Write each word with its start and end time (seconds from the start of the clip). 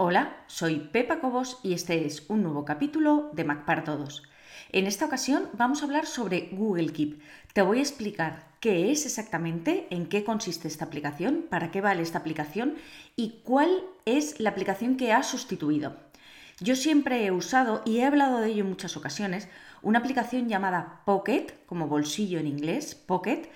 Hola, 0.00 0.36
soy 0.46 0.78
Pepa 0.78 1.18
Cobos 1.18 1.58
y 1.64 1.72
este 1.72 2.06
es 2.06 2.24
un 2.28 2.44
nuevo 2.44 2.64
capítulo 2.64 3.30
de 3.32 3.42
Mac 3.42 3.64
para 3.64 3.82
Todos. 3.82 4.22
En 4.70 4.86
esta 4.86 5.06
ocasión 5.06 5.48
vamos 5.54 5.82
a 5.82 5.86
hablar 5.86 6.06
sobre 6.06 6.50
Google 6.52 6.92
Keep. 6.92 7.20
Te 7.52 7.62
voy 7.62 7.78
a 7.78 7.82
explicar 7.82 8.46
qué 8.60 8.92
es 8.92 9.06
exactamente, 9.06 9.88
en 9.90 10.06
qué 10.06 10.22
consiste 10.22 10.68
esta 10.68 10.84
aplicación, 10.84 11.46
para 11.50 11.72
qué 11.72 11.80
vale 11.80 12.02
esta 12.02 12.18
aplicación 12.18 12.76
y 13.16 13.40
cuál 13.42 13.70
es 14.04 14.38
la 14.38 14.50
aplicación 14.50 14.96
que 14.96 15.12
ha 15.12 15.24
sustituido. 15.24 15.96
Yo 16.60 16.76
siempre 16.76 17.26
he 17.26 17.32
usado, 17.32 17.82
y 17.84 17.98
he 17.98 18.04
hablado 18.04 18.38
de 18.38 18.50
ello 18.50 18.62
en 18.62 18.70
muchas 18.70 18.96
ocasiones, 18.96 19.48
una 19.82 19.98
aplicación 19.98 20.48
llamada 20.48 21.02
Pocket, 21.06 21.46
como 21.66 21.88
bolsillo 21.88 22.38
en 22.38 22.46
inglés, 22.46 22.94
Pocket, 22.94 23.50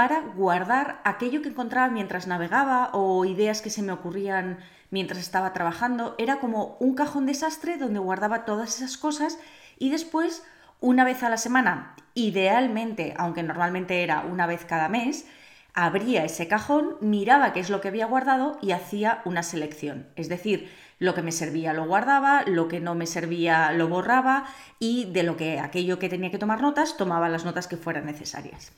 para 0.00 0.22
guardar 0.22 1.02
aquello 1.04 1.42
que 1.42 1.50
encontraba 1.50 1.92
mientras 1.92 2.26
navegaba 2.26 2.88
o 2.94 3.26
ideas 3.26 3.60
que 3.60 3.68
se 3.68 3.82
me 3.82 3.92
ocurrían 3.92 4.58
mientras 4.88 5.20
estaba 5.20 5.52
trabajando. 5.52 6.14
Era 6.16 6.40
como 6.40 6.78
un 6.80 6.94
cajón 6.94 7.26
desastre 7.26 7.76
donde 7.76 7.98
guardaba 7.98 8.46
todas 8.46 8.76
esas 8.76 8.96
cosas 8.96 9.38
y 9.78 9.90
después, 9.90 10.42
una 10.80 11.04
vez 11.04 11.22
a 11.22 11.28
la 11.28 11.36
semana, 11.36 11.96
idealmente, 12.14 13.12
aunque 13.18 13.42
normalmente 13.42 14.02
era 14.02 14.22
una 14.22 14.46
vez 14.46 14.64
cada 14.64 14.88
mes, 14.88 15.26
abría 15.74 16.24
ese 16.24 16.48
cajón, 16.48 16.96
miraba 17.02 17.52
qué 17.52 17.60
es 17.60 17.68
lo 17.68 17.82
que 17.82 17.88
había 17.88 18.06
guardado 18.06 18.56
y 18.62 18.70
hacía 18.70 19.20
una 19.26 19.42
selección. 19.42 20.06
Es 20.16 20.30
decir, 20.30 20.72
lo 20.98 21.14
que 21.14 21.20
me 21.20 21.30
servía 21.30 21.74
lo 21.74 21.84
guardaba, 21.84 22.44
lo 22.46 22.68
que 22.68 22.80
no 22.80 22.94
me 22.94 23.06
servía 23.06 23.70
lo 23.72 23.88
borraba 23.88 24.46
y 24.78 25.12
de 25.12 25.24
lo 25.24 25.36
que 25.36 25.60
aquello 25.60 25.98
que 25.98 26.08
tenía 26.08 26.30
que 26.30 26.38
tomar 26.38 26.62
notas, 26.62 26.96
tomaba 26.96 27.28
las 27.28 27.44
notas 27.44 27.68
que 27.68 27.76
fueran 27.76 28.06
necesarias. 28.06 28.72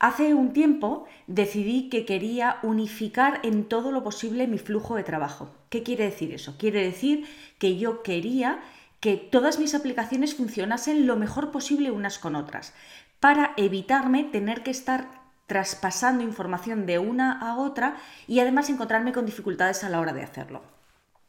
Hace 0.00 0.32
un 0.32 0.54
tiempo 0.54 1.04
decidí 1.26 1.90
que 1.90 2.06
quería 2.06 2.58
unificar 2.62 3.38
en 3.42 3.64
todo 3.68 3.92
lo 3.92 4.02
posible 4.02 4.46
mi 4.46 4.56
flujo 4.56 4.96
de 4.96 5.04
trabajo. 5.04 5.50
¿Qué 5.68 5.82
quiere 5.82 6.04
decir 6.04 6.32
eso? 6.32 6.56
Quiere 6.56 6.82
decir 6.82 7.26
que 7.58 7.76
yo 7.76 8.02
quería 8.02 8.60
que 9.00 9.18
todas 9.18 9.58
mis 9.58 9.74
aplicaciones 9.74 10.34
funcionasen 10.34 11.06
lo 11.06 11.16
mejor 11.16 11.50
posible 11.50 11.90
unas 11.90 12.18
con 12.18 12.34
otras, 12.34 12.72
para 13.20 13.52
evitarme 13.58 14.24
tener 14.24 14.62
que 14.62 14.70
estar 14.70 15.20
traspasando 15.46 16.24
información 16.24 16.86
de 16.86 16.98
una 16.98 17.38
a 17.38 17.58
otra 17.58 17.96
y 18.26 18.40
además 18.40 18.70
encontrarme 18.70 19.12
con 19.12 19.26
dificultades 19.26 19.84
a 19.84 19.90
la 19.90 20.00
hora 20.00 20.14
de 20.14 20.22
hacerlo. 20.22 20.62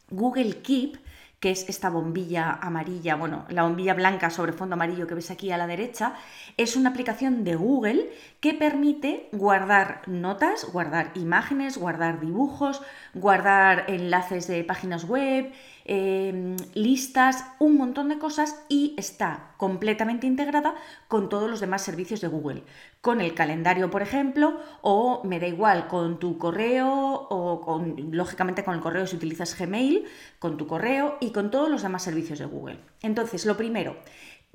Google 0.10 0.62
Keep 0.62 0.98
que 1.42 1.50
es 1.50 1.68
esta 1.68 1.90
bombilla 1.90 2.52
amarilla, 2.62 3.16
bueno, 3.16 3.46
la 3.50 3.64
bombilla 3.64 3.96
blanca 3.96 4.30
sobre 4.30 4.54
fondo 4.54 4.76
amarillo 4.76 5.08
que 5.08 5.16
ves 5.16 5.32
aquí 5.32 5.52
a 5.52 5.58
la 5.58 5.66
derecha, 5.66 6.14
es 6.56 6.76
una 6.76 6.92
aplicación 6.92 7.44
de 7.44 7.56
Google 7.56 8.12
que 8.40 8.54
permite 8.54 9.28
guardar 9.32 10.04
notas, 10.08 10.72
guardar 10.72 11.12
imágenes, 11.16 11.80
guardar 11.80 12.22
dibujos, 12.22 12.84
guardar 13.16 13.86
enlaces 13.88 14.46
de 14.48 14.64
páginas 14.64 15.04
web, 15.06 15.52
Em, 15.84 16.58
listas, 16.76 17.44
un 17.58 17.76
montón 17.76 18.10
de 18.10 18.20
cosas 18.20 18.64
y 18.70 18.94
está 18.98 19.56
completamente 19.58 20.28
integrada 20.28 20.76
con 21.08 21.28
todos 21.28 21.50
los 21.50 21.60
demás 21.60 21.82
servicios 21.82 22.22
de 22.22 22.28
Google. 22.28 22.64
Con 23.02 23.20
el 23.20 23.34
calendario, 23.34 23.90
por 23.90 24.04
ejemplo, 24.04 24.60
o 24.82 25.24
me 25.24 25.40
da 25.40 25.48
igual, 25.48 25.88
con 25.88 26.20
tu 26.20 26.38
correo 26.38 26.88
o 27.30 27.62
con, 27.62 27.96
lógicamente 28.12 28.64
con 28.64 28.76
el 28.76 28.82
correo 28.82 29.08
si 29.08 29.16
utilizas 29.16 29.58
Gmail, 29.58 30.06
con 30.38 30.56
tu 30.58 30.68
correo 30.68 31.18
con 31.32 31.52
todos 31.52 31.70
los 31.70 31.82
demás 31.82 32.04
servicios 32.04 32.40
de 32.40 32.46
Google. 32.46 32.80
Entonces, 33.02 33.46
lo 33.46 33.58
primero, 33.58 33.98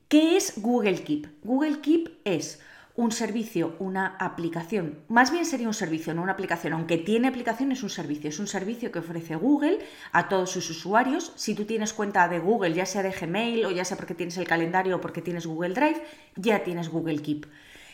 ¿qué 0.09 0.37
es 0.37 0.55
Google 0.57 1.03
Keep? 1.03 1.45
Google 1.45 1.81
Keep 1.81 2.21
es 2.25 2.61
un 2.97 3.13
servicio, 3.13 3.77
una 3.79 4.17
aplicación. 4.19 4.99
Más 5.09 5.31
bien 5.31 5.45
sería 5.45 5.69
un 5.69 5.75
servicio, 5.75 6.15
no 6.15 6.23
una 6.23 6.33
aplicación. 6.33 6.73
Aunque 6.73 6.97
tiene 6.97 7.29
aplicación, 7.29 7.71
es 7.71 7.83
un 7.83 7.91
servicio. 7.91 8.31
Es 8.31 8.39
un 8.39 8.47
servicio 8.47 8.91
que 8.91 9.01
ofrece 9.01 9.37
Google 9.37 9.79
a 10.13 10.29
todos 10.29 10.51
sus 10.51 10.71
usuarios. 10.71 11.33
Si 11.37 11.55
tú 11.55 11.67
tienes 11.67 11.93
cuenta 11.93 12.27
de 12.29 12.39
Google, 12.39 12.73
ya 12.73 12.87
sea 12.87 13.03
de 13.03 13.11
Gmail 13.11 13.67
o 13.67 13.71
ya 13.71 13.85
sea 13.85 13.99
porque 13.99 14.15
tienes 14.15 14.39
el 14.39 14.49
calendario 14.49 14.97
o 14.97 15.01
porque 15.01 15.21
tienes 15.21 15.47
Google 15.47 15.75
Drive, 15.75 16.03
ya 16.37 16.65
tienes 16.65 16.89
Google 16.89 17.21
Keep. 17.21 17.47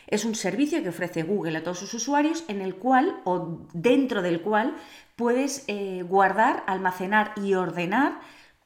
Es 0.07 0.25
un 0.25 0.35
servicio 0.35 0.81
que 0.83 0.89
ofrece 0.89 1.23
Google 1.23 1.57
a 1.57 1.63
todos 1.63 1.79
sus 1.79 1.93
usuarios 1.93 2.45
en 2.47 2.61
el 2.61 2.75
cual 2.75 3.21
o 3.25 3.65
dentro 3.73 4.21
del 4.21 4.41
cual 4.41 4.75
puedes 5.15 5.65
eh, 5.67 6.03
guardar, 6.07 6.63
almacenar 6.67 7.33
y 7.37 7.55
ordenar 7.55 8.19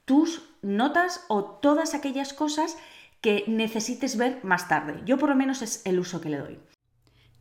tus 0.08 0.42
notas 0.62 1.26
o 1.28 1.44
todas 1.44 1.94
aquellas 1.94 2.32
cosas 2.32 2.78
que 3.20 3.44
necesites 3.46 4.16
ver 4.16 4.40
más 4.42 4.70
tarde. 4.70 5.02
Yo 5.06 5.18
por 5.18 5.28
lo 5.28 5.36
menos 5.36 5.62
es 5.62 5.82
el 5.86 6.00
uso 6.00 6.22
que 6.22 6.30
le 6.30 6.38
doy. 6.38 6.60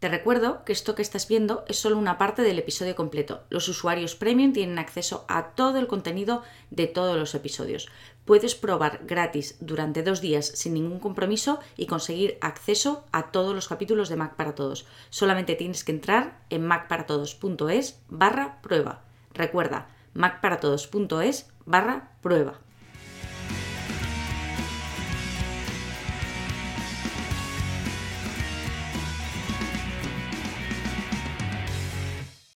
Te 0.00 0.08
recuerdo 0.08 0.64
que 0.64 0.72
esto 0.72 0.96
que 0.96 1.00
estás 1.00 1.28
viendo 1.28 1.64
es 1.68 1.78
solo 1.78 1.96
una 1.96 2.18
parte 2.18 2.42
del 2.42 2.58
episodio 2.58 2.96
completo. 2.96 3.44
Los 3.50 3.68
usuarios 3.68 4.16
premium 4.16 4.52
tienen 4.52 4.80
acceso 4.80 5.24
a 5.28 5.54
todo 5.54 5.78
el 5.78 5.86
contenido 5.86 6.42
de 6.70 6.88
todos 6.88 7.16
los 7.16 7.36
episodios. 7.36 7.88
Puedes 8.24 8.56
probar 8.56 9.02
gratis 9.06 9.56
durante 9.60 10.02
dos 10.02 10.20
días 10.20 10.46
sin 10.46 10.74
ningún 10.74 10.98
compromiso 10.98 11.60
y 11.76 11.86
conseguir 11.86 12.36
acceso 12.40 13.04
a 13.12 13.30
todos 13.30 13.54
los 13.54 13.68
capítulos 13.68 14.08
de 14.08 14.16
Mac 14.16 14.34
para 14.34 14.56
Todos. 14.56 14.86
Solamente 15.10 15.54
tienes 15.54 15.84
que 15.84 15.92
entrar 15.92 16.40
en 16.50 16.66
macparatodos.es 16.66 18.00
barra 18.08 18.60
prueba. 18.60 19.04
Recuerda, 19.32 19.95
macparatodos.es 20.16 21.50
barra 21.64 22.12
prueba. 22.22 22.60